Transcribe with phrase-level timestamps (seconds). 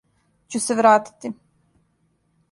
[0.53, 1.31] Ћу се вратити.